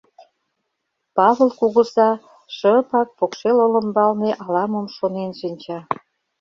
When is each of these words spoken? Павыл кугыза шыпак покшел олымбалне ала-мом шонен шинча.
Павыл 1.15 1.49
кугыза 1.59 2.09
шыпак 2.55 3.09
покшел 3.17 3.57
олымбалне 3.65 4.31
ала-мом 4.43 4.87
шонен 4.95 5.31
шинча. 5.39 5.79